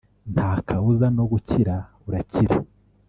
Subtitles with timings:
[0.33, 1.75] nta kabuza no gukira
[2.07, 2.55] urakira